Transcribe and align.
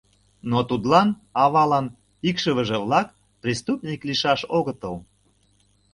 Но 0.49 0.59
тудлан, 0.69 1.09
авалан, 1.43 1.85
икшывыже-влак 2.29 3.07
преступник 3.41 4.01
лийшаш 4.07 4.41
огытыл. 4.57 4.95